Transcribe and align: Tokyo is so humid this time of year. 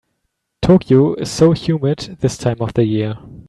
Tokyo 0.63 1.13
is 1.13 1.29
so 1.29 1.51
humid 1.51 2.17
this 2.21 2.35
time 2.35 2.59
of 2.59 2.75
year. 2.75 3.19